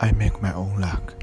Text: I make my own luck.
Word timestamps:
I 0.00 0.12
make 0.12 0.40
my 0.40 0.52
own 0.54 0.80
luck. 0.80 1.14